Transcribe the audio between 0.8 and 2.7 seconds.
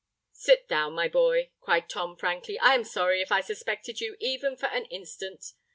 my boy," cried Tom frankly: